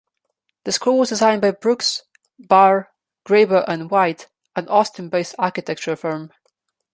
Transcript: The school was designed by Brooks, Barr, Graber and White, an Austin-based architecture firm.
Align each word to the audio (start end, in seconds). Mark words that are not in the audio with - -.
The 0.63 0.71
school 0.71 0.97
was 0.97 1.09
designed 1.09 1.43
by 1.43 1.51
Brooks, 1.51 2.05
Barr, 2.39 2.89
Graber 3.23 3.63
and 3.67 3.91
White, 3.91 4.29
an 4.55 4.67
Austin-based 4.67 5.35
architecture 5.37 5.95
firm. 5.95 6.31